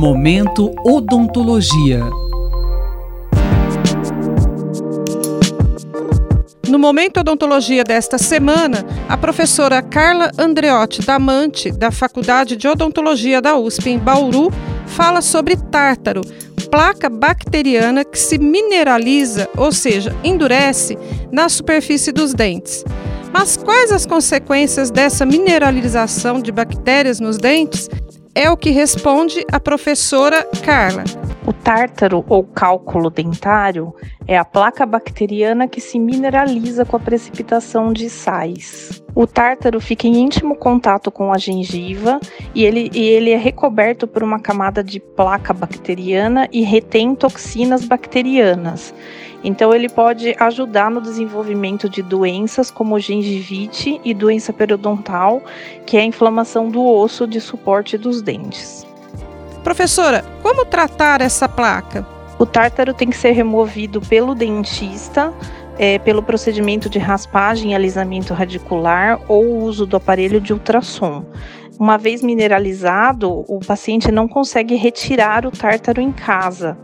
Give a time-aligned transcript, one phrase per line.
[0.00, 2.00] Momento Odontologia.
[6.66, 13.58] No Momento Odontologia desta semana, a professora Carla Andreotti Damante, da Faculdade de Odontologia da
[13.58, 14.50] USP em Bauru,
[14.86, 16.22] fala sobre tártaro,
[16.70, 20.96] placa bacteriana que se mineraliza, ou seja, endurece,
[21.30, 22.82] na superfície dos dentes.
[23.34, 27.88] Mas quais as consequências dessa mineralização de bactérias nos dentes?
[28.34, 31.04] É o que responde a professora Carla.
[31.50, 33.92] O tártaro ou cálculo dentário
[34.24, 39.02] é a placa bacteriana que se mineraliza com a precipitação de sais.
[39.16, 42.20] O tártaro fica em íntimo contato com a gengiva
[42.54, 47.84] e ele, e ele é recoberto por uma camada de placa bacteriana e retém toxinas
[47.84, 48.94] bacterianas.
[49.42, 55.42] Então, ele pode ajudar no desenvolvimento de doenças como gengivite e doença periodontal,
[55.84, 58.88] que é a inflamação do osso de suporte dos dentes.
[59.62, 62.06] Professora, como tratar essa placa?
[62.38, 65.32] O tártaro tem que ser removido pelo dentista,
[65.78, 71.26] é, pelo procedimento de raspagem e alisamento radicular ou uso do aparelho de ultrassom.
[71.78, 76.78] Uma vez mineralizado, o paciente não consegue retirar o tártaro em casa.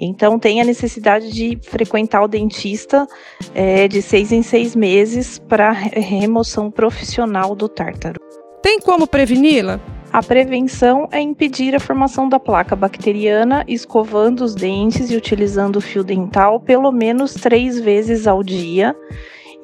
[0.00, 3.06] Então, tem a necessidade de frequentar o dentista
[3.54, 8.18] é, de seis em seis meses para remoção profissional do tártaro.
[8.62, 9.78] Tem como preveni-la?
[10.14, 15.80] A prevenção é impedir a formação da placa bacteriana escovando os dentes e utilizando o
[15.80, 18.94] fio dental pelo menos três vezes ao dia.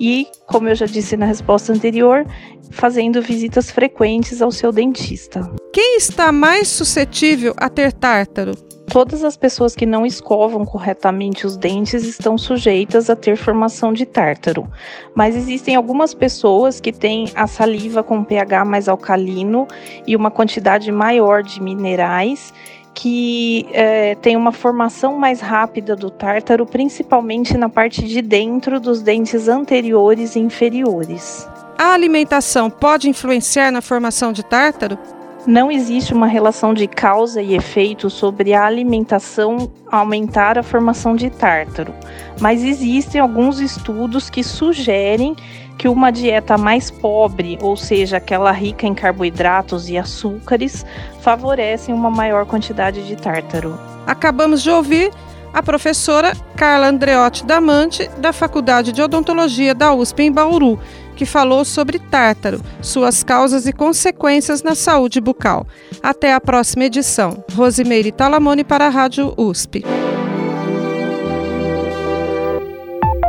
[0.01, 2.27] E, como eu já disse na resposta anterior,
[2.73, 5.48] fazendo visitas frequentes ao seu dentista.
[5.73, 8.57] Quem está mais suscetível a ter tártaro?
[8.91, 14.05] Todas as pessoas que não escovam corretamente os dentes estão sujeitas a ter formação de
[14.05, 14.69] tártaro,
[15.15, 19.69] mas existem algumas pessoas que têm a saliva com pH mais alcalino
[20.05, 22.53] e uma quantidade maior de minerais
[22.93, 29.03] que é, tem uma formação mais rápida do tártaro, principalmente na parte de dentro dos
[29.03, 31.48] dentes anteriores e inferiores.
[31.79, 34.98] A alimentação pode influenciar na formação de tártaro?
[35.46, 41.30] Não existe uma relação de causa e efeito sobre a alimentação aumentar a formação de
[41.30, 41.95] tártaro,
[42.39, 45.34] mas existem alguns estudos que sugerem
[45.79, 50.84] que uma dieta mais pobre, ou seja, aquela rica em carboidratos e açúcares,
[51.23, 53.80] favorecem uma maior quantidade de tártaro.
[54.06, 55.11] Acabamos de ouvir
[55.55, 60.79] a professora Carla Andreotti Damante, da Faculdade de Odontologia da USP em Bauru,
[61.20, 65.67] que falou sobre tártaro, suas causas e consequências na saúde bucal.
[66.03, 67.45] Até a próxima edição.
[67.55, 69.85] Rosimeire Talamone para a Rádio USP.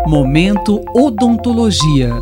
[0.08, 2.14] Momento Odontologia.